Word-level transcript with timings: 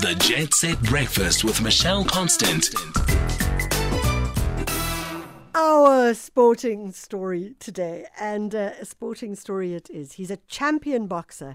The 0.00 0.14
Jet 0.14 0.54
Set 0.54 0.82
Breakfast 0.84 1.44
with 1.44 1.60
Michelle 1.60 2.06
Constant. 2.06 2.70
Our 5.54 6.14
sporting 6.14 6.90
story 6.92 7.54
today, 7.58 8.06
and 8.18 8.54
uh, 8.54 8.70
a 8.80 8.86
sporting 8.86 9.34
story 9.34 9.74
it 9.74 9.90
is. 9.90 10.12
He's 10.12 10.30
a 10.30 10.38
champion 10.48 11.06
boxer, 11.06 11.54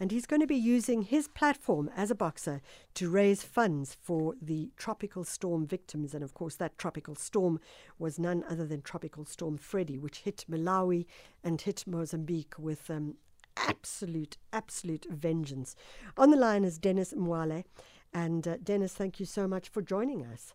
and 0.00 0.10
he's 0.10 0.26
going 0.26 0.40
to 0.40 0.46
be 0.48 0.56
using 0.56 1.02
his 1.02 1.28
platform 1.28 1.88
as 1.96 2.10
a 2.10 2.16
boxer 2.16 2.60
to 2.94 3.08
raise 3.08 3.44
funds 3.44 3.96
for 4.02 4.34
the 4.42 4.72
tropical 4.76 5.22
storm 5.22 5.64
victims. 5.64 6.14
And 6.14 6.24
of 6.24 6.34
course, 6.34 6.56
that 6.56 6.76
tropical 6.76 7.14
storm 7.14 7.60
was 7.96 8.18
none 8.18 8.42
other 8.50 8.66
than 8.66 8.82
Tropical 8.82 9.24
Storm 9.24 9.56
Freddy, 9.56 9.98
which 9.98 10.22
hit 10.22 10.44
Malawi 10.50 11.06
and 11.44 11.60
hit 11.60 11.84
Mozambique 11.86 12.54
with 12.58 12.90
um, 12.90 13.14
absolute, 13.56 14.36
absolute 14.52 15.06
vengeance. 15.10 15.74
On 16.16 16.30
the 16.30 16.36
line 16.36 16.64
is 16.64 16.78
Dennis 16.78 17.12
Mwale. 17.12 17.64
And 18.12 18.46
uh, 18.46 18.56
Dennis, 18.62 18.94
thank 18.94 19.18
you 19.18 19.26
so 19.26 19.48
much 19.48 19.68
for 19.68 19.82
joining 19.82 20.24
us. 20.24 20.54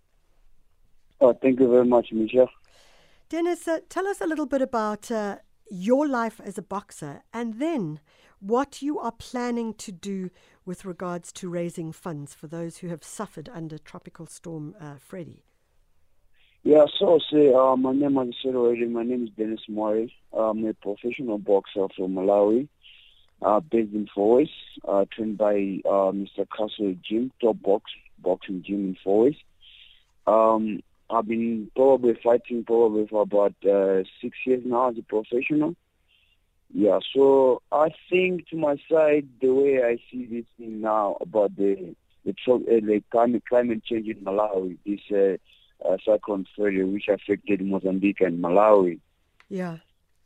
Oh, 1.20 1.34
thank 1.34 1.60
you 1.60 1.70
very 1.70 1.86
much, 1.86 2.08
Michelle. 2.14 2.50
Dennis, 3.28 3.68
uh, 3.68 3.80
tell 3.90 4.08
us 4.08 4.22
a 4.22 4.26
little 4.26 4.46
bit 4.46 4.62
about 4.62 5.12
uh, 5.12 5.38
your 5.70 6.08
life 6.08 6.40
as 6.44 6.58
a 6.58 6.62
boxer 6.62 7.22
and 7.34 7.60
then 7.60 8.00
what 8.40 8.82
you 8.82 8.98
are 8.98 9.12
planning 9.12 9.74
to 9.74 9.92
do 9.92 10.30
with 10.66 10.86
regards 10.86 11.32
to 11.34 11.50
raising 11.50 11.92
funds 11.92 12.34
for 12.34 12.48
those 12.48 12.78
who 12.78 12.88
have 12.88 13.04
suffered 13.04 13.50
under 13.54 13.78
Tropical 13.78 14.26
Storm 14.26 14.74
uh, 14.80 14.96
Freddy. 14.98 15.44
Yeah, 16.64 16.86
so 16.98 17.20
say 17.32 17.54
uh, 17.54 17.76
my 17.76 17.94
name, 17.94 18.18
as 18.18 18.28
I 18.28 18.32
said 18.44 18.56
already, 18.56 18.86
my 18.86 19.04
name 19.04 19.24
is 19.24 19.30
Dennis 19.38 19.62
Mwale. 19.70 20.12
I'm 20.34 20.66
a 20.66 20.74
professional 20.74 21.38
boxer 21.38 21.88
from 21.96 22.16
Malawi, 22.16 22.68
uh, 23.42 23.60
based 23.60 23.94
in 23.94 24.08
Fourways, 24.16 24.50
uh, 24.88 25.06
trained 25.12 25.38
by 25.38 25.82
uh, 25.86 26.12
Mr. 26.12 26.48
Castle 26.56 26.96
Gym, 27.04 27.32
Top 27.42 27.62
Box 27.62 27.92
Boxing 28.20 28.64
Gym 28.64 28.90
in 28.90 28.98
Fourways. 29.06 29.38
Um, 30.28 30.82
I've 31.10 31.28
been 31.28 31.72
probably 31.76 32.14
fighting 32.24 32.64
probably 32.64 33.08
for 33.08 33.24
about 33.24 33.56
uh, 33.66 34.04
six 34.22 34.38
years 34.46 34.62
now 34.66 34.90
as 34.90 34.98
a 34.98 35.02
professional. 35.02 35.76
Yeah, 36.72 37.00
so 37.16 37.64
I 37.72 37.90
think 38.10 38.48
to 38.50 38.56
my 38.56 38.76
side, 38.92 39.28
the 39.42 39.52
way 39.52 39.84
I 39.84 39.98
see 40.12 40.26
this 40.26 40.46
thing 40.58 40.82
now 40.82 41.18
about 41.20 41.56
the 41.56 41.96
the, 42.26 42.32
uh, 42.48 42.58
the 42.58 43.02
climate, 43.12 43.44
climate 43.48 43.84
change 43.84 44.08
in 44.08 44.18
Malawi, 44.18 44.78
this 44.86 45.00
uh, 45.12 45.88
uh, 45.88 45.98
cyclone 46.06 46.46
Freddy, 46.56 46.84
which 46.84 47.08
affected 47.08 47.62
Mozambique 47.62 48.22
and 48.22 48.44
Malawi. 48.44 49.00
Yeah. 49.50 49.78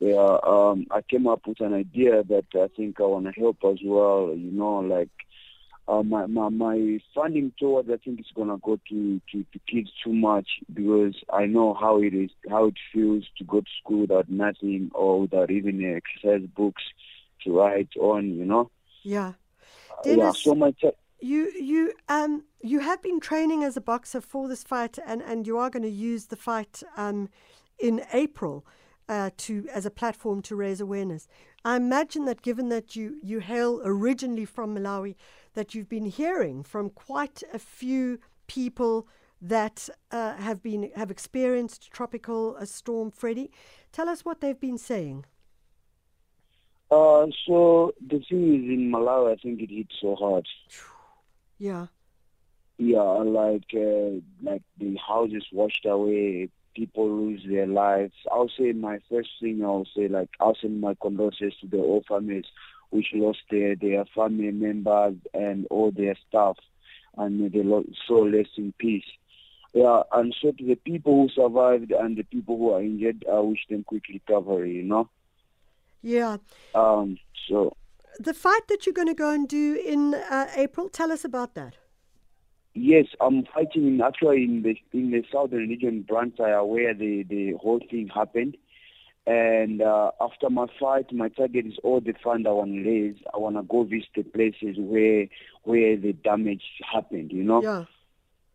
Yeah, 0.03 0.37
um, 0.43 0.87
I 0.91 1.01
came 1.01 1.27
up 1.27 1.47
with 1.47 1.61
an 1.61 1.73
idea 1.73 2.25
that 2.25 2.47
I 2.55 2.67
think 2.75 2.99
I 2.99 3.03
want 3.03 3.25
to 3.25 3.31
help 3.31 3.59
as 3.63 3.77
well. 3.81 4.33
You 4.35 4.51
know, 4.51 4.79
like 4.79 5.07
uh, 5.87 6.03
my, 6.03 6.25
my 6.25 6.49
my 6.49 6.99
funding 7.15 7.53
towards 7.57 7.89
I 7.89 7.95
think 7.95 8.19
it's 8.19 8.33
gonna 8.35 8.57
go 8.57 8.77
to, 8.89 9.21
to 9.31 9.45
to 9.53 9.59
kids 9.65 9.89
too 10.03 10.11
much 10.11 10.49
because 10.73 11.15
I 11.31 11.45
know 11.45 11.73
how 11.73 12.01
it 12.01 12.13
is 12.13 12.31
how 12.49 12.65
it 12.65 12.73
feels 12.91 13.23
to 13.37 13.45
go 13.45 13.61
to 13.61 13.67
school 13.81 14.01
without 14.01 14.29
nothing 14.29 14.91
or 14.93 15.21
without 15.21 15.49
even 15.49 15.81
exercise 15.81 16.45
books 16.53 16.83
to 17.45 17.57
write 17.57 17.95
on. 17.97 18.35
You 18.35 18.43
know. 18.43 18.71
Yeah. 19.03 19.33
Dennis, 20.03 20.17
yeah. 20.17 20.31
So 20.33 20.53
my. 20.53 20.71
Te- 20.71 20.99
you 21.21 21.49
you 21.57 21.93
um 22.09 22.43
you 22.61 22.81
have 22.81 23.01
been 23.01 23.21
training 23.21 23.63
as 23.63 23.77
a 23.77 23.81
boxer 23.81 24.19
for 24.19 24.49
this 24.49 24.63
fight 24.63 24.99
and 25.07 25.21
and 25.21 25.47
you 25.47 25.57
are 25.57 25.69
going 25.69 25.83
to 25.83 25.89
use 25.89 26.25
the 26.25 26.35
fight 26.35 26.83
um 26.97 27.29
in 27.79 28.01
April 28.11 28.65
uh, 29.09 29.29
to 29.37 29.67
as 29.73 29.85
a 29.85 29.91
platform 29.91 30.41
to 30.43 30.55
raise 30.55 30.81
awareness. 30.81 31.27
I 31.65 31.75
imagine 31.75 32.25
that 32.25 32.41
given 32.41 32.69
that 32.69 32.95
you 32.95 33.17
you 33.23 33.39
hail 33.39 33.81
originally 33.83 34.45
from 34.45 34.75
Malawi, 34.75 35.15
that 35.53 35.73
you've 35.73 35.89
been 35.89 36.05
hearing 36.05 36.63
from 36.63 36.89
quite 36.89 37.43
a 37.53 37.59
few 37.59 38.19
people 38.47 39.07
that 39.41 39.89
uh, 40.11 40.35
have 40.37 40.63
been 40.63 40.91
have 40.95 41.11
experienced 41.11 41.91
tropical 41.91 42.55
uh, 42.59 42.65
storm 42.65 43.11
Freddy. 43.11 43.51
Tell 43.91 44.09
us 44.09 44.25
what 44.25 44.41
they've 44.41 44.59
been 44.59 44.77
saying. 44.77 45.25
Uh, 46.89 47.27
so 47.47 47.93
the 48.05 48.19
thing 48.29 48.53
is 48.53 48.69
in 48.69 48.91
Malawi, 48.91 49.33
I 49.33 49.35
think 49.37 49.61
it 49.61 49.69
hit 49.69 49.87
so 50.01 50.15
hard. 50.15 50.47
Yeah. 51.59 51.85
Yeah, 52.77 52.99
like 52.99 53.69
uh, 53.73 54.19
like 54.41 54.63
the 54.79 54.97
houses 54.97 55.45
washed 55.53 55.85
away, 55.85 56.49
people 56.73 57.09
lose 57.09 57.41
their 57.47 57.67
lives. 57.67 58.13
I'll 58.31 58.49
say 58.57 58.71
my 58.71 58.99
first 59.09 59.29
thing 59.41 59.63
I'll 59.63 59.87
say 59.95 60.07
like 60.07 60.29
I'll 60.39 60.57
send 60.59 60.81
my 60.81 60.95
condolences 61.01 61.53
to 61.61 61.67
the 61.67 61.77
all 61.77 62.03
families 62.07 62.45
which 62.89 63.07
lost 63.13 63.39
their 63.49 63.75
their 63.75 64.05
family 64.15 64.51
members 64.51 65.15
and 65.33 65.65
all 65.71 65.91
their 65.91 66.15
staff, 66.27 66.57
and 67.17 67.51
they 67.51 67.63
lost 67.63 67.89
so 68.07 68.19
less 68.19 68.47
in 68.55 68.73
peace. 68.77 69.05
Yeah, 69.73 70.03
and 70.11 70.35
so 70.39 70.51
to 70.51 70.63
the 70.63 70.75
people 70.75 71.13
who 71.13 71.29
survived 71.29 71.91
and 71.91 72.15
the 72.15 72.23
people 72.23 72.57
who 72.57 72.71
are 72.73 72.81
injured, 72.81 73.25
I 73.31 73.39
wish 73.39 73.65
them 73.67 73.83
quick 73.83 74.03
recovery. 74.09 74.75
You 74.75 74.83
know. 74.83 75.09
Yeah. 76.03 76.37
Um. 76.75 77.17
So. 77.49 77.75
The 78.19 78.35
fight 78.35 78.67
that 78.67 78.85
you're 78.85 78.93
going 78.93 79.07
to 79.07 79.15
go 79.15 79.31
and 79.31 79.47
do 79.47 79.81
in 79.83 80.13
uh, 80.13 80.47
April, 80.55 80.87
tell 80.87 81.11
us 81.11 81.25
about 81.25 81.55
that. 81.55 81.77
Yes, 82.75 83.05
I'm 83.21 83.45
fighting 83.53 83.87
in 83.87 84.01
actually 84.01 84.43
in 84.43 84.63
the 84.63 84.75
in 84.97 85.11
the 85.11 85.23
southern 85.31 85.69
region, 85.69 86.05
Blantyre, 86.07 86.65
where 86.65 86.93
the 86.93 87.23
the 87.23 87.53
whole 87.61 87.79
thing 87.79 88.09
happened. 88.13 88.57
And 89.25 89.81
uh, 89.81 90.11
after 90.19 90.49
my 90.49 90.65
fight, 90.79 91.13
my 91.13 91.29
target 91.29 91.65
is 91.65 91.77
all 91.83 92.01
the 92.01 92.13
fund 92.23 92.45
I 92.45 92.51
want 92.51 92.71
to 92.73 92.83
raise. 92.83 93.15
I 93.33 93.37
want 93.37 93.55
to 93.55 93.63
go 93.63 93.83
visit 93.83 94.09
the 94.15 94.23
places 94.23 94.75
where 94.77 95.27
where 95.63 95.95
the 95.95 96.13
damage 96.13 96.63
happened. 96.91 97.31
You 97.31 97.43
know. 97.43 97.61
Yeah. 97.61 97.85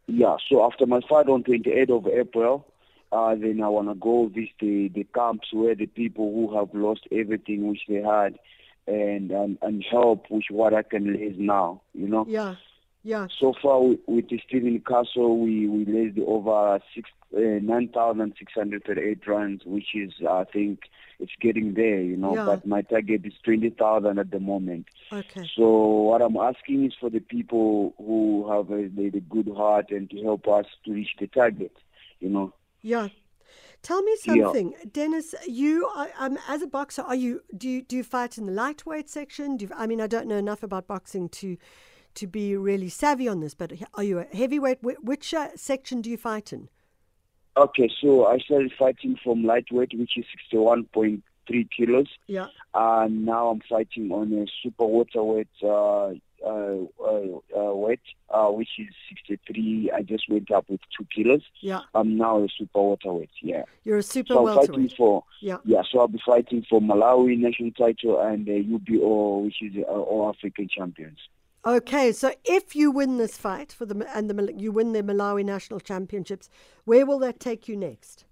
Yeah. 0.08 0.36
So 0.48 0.64
after 0.64 0.84
my 0.84 1.00
fight 1.08 1.28
on 1.28 1.44
28th 1.44 1.90
of 1.90 2.06
April, 2.08 2.66
uh, 3.12 3.34
then 3.34 3.62
I 3.62 3.68
want 3.68 3.88
to 3.88 3.94
go 3.94 4.26
visit 4.26 4.50
the, 4.60 4.88
the 4.88 5.04
camps 5.14 5.48
where 5.52 5.74
the 5.74 5.86
people 5.86 6.32
who 6.32 6.56
have 6.56 6.74
lost 6.74 7.06
everything 7.12 7.68
which 7.68 7.82
they 7.88 8.02
had, 8.02 8.38
and 8.86 9.30
and, 9.30 9.58
and 9.62 9.84
help 9.88 10.26
which 10.28 10.46
what 10.50 10.74
I 10.74 10.82
can 10.82 11.06
raise 11.06 11.36
now. 11.38 11.82
You 11.94 12.08
know. 12.08 12.26
Yeah. 12.28 12.56
Yeah. 13.02 13.28
So 13.38 13.54
far, 13.62 13.80
with, 13.80 14.00
with 14.06 14.26
Stephen 14.46 14.82
Castle, 14.86 15.38
we, 15.38 15.68
we 15.68 15.84
raised 15.84 16.18
over 16.18 16.80
six, 16.94 17.08
uh, 17.36 17.60
9,638 17.62 19.26
runs, 19.26 19.62
which 19.64 19.94
is, 19.94 20.12
I 20.28 20.44
think, 20.44 20.80
it's 21.20 21.32
getting 21.40 21.74
there, 21.74 22.00
you 22.00 22.16
know. 22.16 22.34
Yeah. 22.34 22.44
But 22.44 22.66
my 22.66 22.82
target 22.82 23.24
is 23.24 23.32
20,000 23.44 24.18
at 24.18 24.30
the 24.30 24.40
moment. 24.40 24.86
Okay. 25.12 25.48
So 25.56 25.86
what 25.86 26.22
I'm 26.22 26.36
asking 26.36 26.86
is 26.86 26.92
for 27.00 27.10
the 27.10 27.20
people 27.20 27.94
who 27.98 28.50
have 28.50 28.70
a, 28.70 28.88
the, 28.88 29.22
good 29.28 29.50
heart 29.56 29.90
and 29.90 30.08
to 30.10 30.22
help 30.22 30.46
us 30.48 30.66
to 30.84 30.92
reach 30.92 31.10
the 31.18 31.28
target, 31.28 31.76
you 32.20 32.28
know. 32.28 32.52
Yeah. 32.82 33.08
Tell 33.82 34.02
me 34.02 34.16
something, 34.16 34.72
yeah. 34.72 34.84
Dennis. 34.92 35.34
You, 35.46 35.86
are, 35.94 36.08
um, 36.18 36.36
as 36.48 36.62
a 36.62 36.66
boxer, 36.66 37.02
are 37.02 37.14
you 37.14 37.42
do 37.56 37.68
you 37.68 37.82
do 37.82 37.96
you 37.96 38.02
fight 38.02 38.36
in 38.36 38.46
the 38.46 38.52
lightweight 38.52 39.08
section? 39.08 39.56
Do 39.56 39.66
you, 39.66 39.70
I 39.74 39.86
mean, 39.86 40.00
I 40.00 40.08
don't 40.08 40.26
know 40.26 40.36
enough 40.36 40.64
about 40.64 40.88
boxing 40.88 41.28
to 41.28 41.56
to 42.18 42.26
be 42.26 42.56
really 42.56 42.88
savvy 42.88 43.28
on 43.28 43.40
this, 43.40 43.54
but 43.54 43.72
are 43.94 44.02
you 44.02 44.18
a 44.18 44.24
heavyweight? 44.24 44.78
Which 44.82 45.32
uh, 45.32 45.48
section 45.54 46.02
do 46.02 46.10
you 46.10 46.16
fight 46.16 46.52
in? 46.52 46.68
Okay, 47.56 47.90
so 48.00 48.26
I 48.26 48.38
started 48.38 48.72
fighting 48.78 49.16
from 49.22 49.44
lightweight, 49.44 49.92
which 49.98 50.16
is 50.16 50.24
61.3 50.52 51.22
kilos. 51.76 52.06
Yeah. 52.26 52.46
And 52.74 53.24
now 53.24 53.48
I'm 53.48 53.60
fighting 53.68 54.10
on 54.12 54.32
a 54.32 54.46
super 54.62 54.86
welterweight 54.86 55.48
uh, 55.62 56.10
uh, 56.44 56.76
uh, 57.04 57.74
weight, 57.74 58.00
uh, 58.30 58.48
which 58.48 58.68
is 58.78 58.94
63. 59.08 59.90
I 59.94 60.02
just 60.02 60.28
went 60.28 60.50
up 60.50 60.66
with 60.68 60.80
two 60.96 61.06
kilos. 61.14 61.42
Yeah. 61.60 61.80
I'm 61.94 62.16
now 62.16 62.44
a 62.44 62.48
super 62.56 62.80
welterweight. 62.80 63.30
Yeah. 63.42 63.62
You're 63.82 63.98
a 63.98 64.02
super 64.02 64.34
so 64.34 64.42
welterweight. 64.42 64.68
I'm 64.68 64.74
fighting 64.74 64.96
for 64.96 65.24
yeah. 65.40 65.58
Yeah. 65.64 65.82
So 65.90 66.00
I'll 66.00 66.08
be 66.08 66.20
fighting 66.24 66.64
for 66.68 66.80
Malawi 66.80 67.38
national 67.38 67.72
title 67.72 68.20
and 68.20 68.46
the 68.46 68.62
UBO, 68.62 69.44
which 69.44 69.62
is 69.62 69.82
uh, 69.82 69.90
all 69.90 70.28
African 70.28 70.68
champions. 70.68 71.18
Okay, 71.66 72.12
so 72.12 72.32
if 72.44 72.76
you 72.76 72.90
win 72.90 73.18
this 73.18 73.36
fight 73.36 73.72
for 73.72 73.84
the 73.84 74.06
and 74.14 74.30
the 74.30 74.54
you 74.56 74.70
win 74.70 74.92
the 74.92 75.02
Malawi 75.02 75.44
National 75.44 75.80
Championships, 75.80 76.48
where 76.84 77.04
will 77.04 77.18
that 77.18 77.40
take 77.40 77.68
you 77.68 77.76
next? 77.76 78.24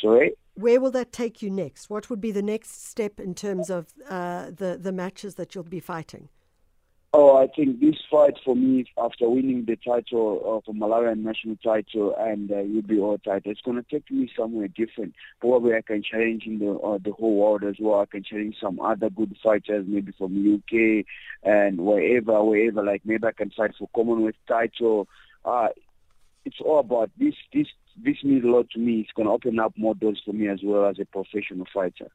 Sorry. 0.00 0.32
Where 0.54 0.80
will 0.80 0.90
that 0.92 1.12
take 1.12 1.40
you 1.42 1.50
next? 1.50 1.90
What 1.90 2.10
would 2.10 2.20
be 2.20 2.32
the 2.32 2.42
next 2.42 2.86
step 2.86 3.18
in 3.20 3.34
terms 3.34 3.70
of 3.70 3.92
uh, 4.08 4.50
the 4.50 4.76
the 4.80 4.92
matches 4.92 5.36
that 5.36 5.54
you'll 5.54 5.64
be 5.64 5.80
fighting? 5.80 6.28
Oh, 7.16 7.36
I 7.36 7.46
think 7.46 7.78
this 7.78 7.94
fight 8.10 8.40
for 8.44 8.56
me, 8.56 8.86
after 8.98 9.30
winning 9.30 9.66
the 9.66 9.76
title 9.76 10.42
of 10.44 10.64
the 10.66 10.72
Malawian 10.72 11.18
national 11.18 11.54
title 11.62 12.12
and 12.18 12.50
uh, 12.50 12.56
UBO 12.56 13.22
title, 13.22 13.52
it's 13.52 13.60
going 13.60 13.76
to 13.76 13.88
take 13.88 14.10
me 14.10 14.28
somewhere 14.36 14.66
different. 14.66 15.14
Probably 15.40 15.76
I 15.76 15.82
can 15.82 16.02
challenge 16.02 16.42
in 16.44 16.58
the 16.58 16.72
uh, 16.72 16.98
the 16.98 17.12
whole 17.12 17.36
world 17.36 17.62
as 17.62 17.76
well. 17.78 18.00
I 18.00 18.06
can 18.06 18.24
challenge 18.24 18.56
some 18.60 18.80
other 18.80 19.10
good 19.10 19.36
fighters, 19.40 19.86
maybe 19.86 20.10
from 20.18 20.56
UK 20.56 21.06
and 21.44 21.78
wherever, 21.78 22.42
wherever. 22.42 22.82
Like 22.82 23.02
maybe 23.04 23.28
I 23.28 23.30
can 23.30 23.50
fight 23.50 23.76
for 23.78 23.88
Commonwealth 23.94 24.34
title. 24.48 25.06
Uh, 25.44 25.68
it's 26.44 26.60
all 26.60 26.80
about 26.80 27.12
this. 27.16 27.34
This 27.52 27.68
this 27.96 28.24
means 28.24 28.42
a 28.42 28.48
lot 28.48 28.70
to 28.70 28.80
me. 28.80 29.02
It's 29.02 29.12
going 29.12 29.28
to 29.28 29.34
open 29.34 29.60
up 29.60 29.74
more 29.76 29.94
doors 29.94 30.20
for 30.24 30.32
me 30.32 30.48
as 30.48 30.58
well 30.64 30.86
as 30.86 30.98
a 30.98 31.04
professional 31.04 31.66
fighter. 31.72 32.10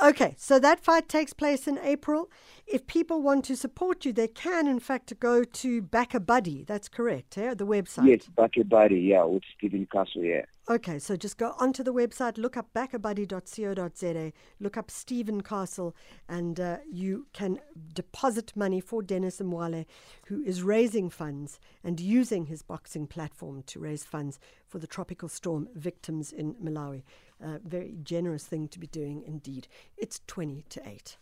Okay, 0.00 0.34
so 0.38 0.58
that 0.58 0.80
fight 0.80 1.08
takes 1.08 1.32
place 1.32 1.68
in 1.68 1.78
April. 1.78 2.30
If 2.66 2.86
people 2.86 3.20
want 3.20 3.44
to 3.46 3.56
support 3.56 4.04
you, 4.04 4.12
they 4.12 4.28
can, 4.28 4.66
in 4.66 4.80
fact, 4.80 5.12
go 5.20 5.44
to 5.44 5.82
Back 5.82 6.14
a 6.14 6.20
Buddy. 6.20 6.64
That's 6.64 6.88
correct, 6.88 7.36
yeah? 7.36 7.54
The 7.54 7.66
website. 7.66 8.08
Yes, 8.08 8.26
back 8.34 8.56
a 8.56 8.64
buddy, 8.64 9.00
yeah, 9.00 9.24
with 9.24 9.42
Stephen 9.56 9.86
Castle, 9.92 10.22
yeah. 10.22 10.42
Okay, 10.70 11.00
so 11.00 11.16
just 11.16 11.38
go 11.38 11.56
onto 11.58 11.82
the 11.82 11.92
website, 11.92 12.38
look 12.38 12.56
up 12.56 12.72
backabuddy.co.za, 12.72 14.32
look 14.60 14.76
up 14.76 14.92
Stephen 14.92 15.40
Castle, 15.40 15.96
and 16.28 16.60
uh, 16.60 16.76
you 16.88 17.26
can 17.32 17.58
deposit 17.92 18.52
money 18.54 18.80
for 18.80 19.02
Dennis 19.02 19.40
Mwale, 19.40 19.86
who 20.28 20.40
is 20.44 20.62
raising 20.62 21.10
funds 21.10 21.58
and 21.82 21.98
using 21.98 22.46
his 22.46 22.62
boxing 22.62 23.08
platform 23.08 23.64
to 23.64 23.80
raise 23.80 24.04
funds 24.04 24.38
for 24.68 24.78
the 24.78 24.86
tropical 24.86 25.28
storm 25.28 25.68
victims 25.74 26.30
in 26.30 26.54
Malawi. 26.54 27.02
A 27.40 27.58
very 27.58 27.96
generous 28.00 28.44
thing 28.44 28.68
to 28.68 28.78
be 28.78 28.86
doing 28.86 29.24
indeed. 29.26 29.66
It's 29.96 30.20
20 30.28 30.64
to 30.68 30.88
8. 30.88 31.16